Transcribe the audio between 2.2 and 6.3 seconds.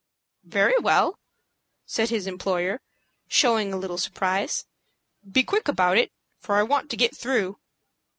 employer, showing a little surprise; "be quick about it,